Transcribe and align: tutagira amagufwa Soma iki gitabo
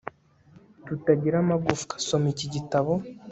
tutagira 0.85 1.37
amagufwa 1.43 1.93
Soma 2.05 2.27
iki 2.33 2.47
gitabo 2.53 2.91